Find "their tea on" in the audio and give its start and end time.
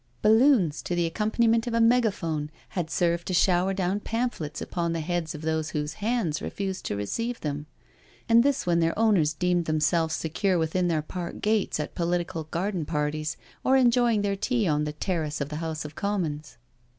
14.23-14.85